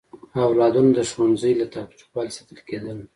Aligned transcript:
اولادونه 0.47 0.91
د 0.97 0.99
ښوونځي 1.11 1.51
له 1.59 1.65
تاوتریخوالي 1.73 2.31
ساتل 2.37 2.59
کېدل. 2.67 2.97